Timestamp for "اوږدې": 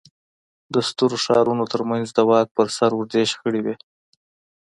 2.95-3.23